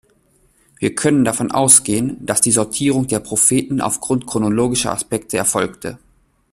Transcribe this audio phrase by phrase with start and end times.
[0.79, 5.99] Wir können davon ausgehen, dass die Sortierung der Propheten aufgrund chronologischer Aspekte erfolgte.